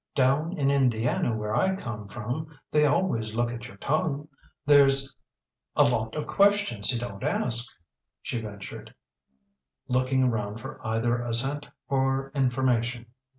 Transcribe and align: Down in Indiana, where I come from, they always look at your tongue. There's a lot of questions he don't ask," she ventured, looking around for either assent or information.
Down 0.15 0.53
in 0.57 0.71
Indiana, 0.71 1.35
where 1.37 1.55
I 1.55 1.75
come 1.75 2.07
from, 2.07 2.47
they 2.71 2.87
always 2.87 3.35
look 3.35 3.51
at 3.53 3.67
your 3.67 3.77
tongue. 3.77 4.27
There's 4.65 5.15
a 5.75 5.83
lot 5.83 6.15
of 6.15 6.25
questions 6.25 6.89
he 6.89 6.97
don't 6.97 7.23
ask," 7.23 7.71
she 8.23 8.41
ventured, 8.41 8.95
looking 9.89 10.23
around 10.23 10.57
for 10.59 10.81
either 10.83 11.21
assent 11.21 11.67
or 11.87 12.31
information. 12.33 13.05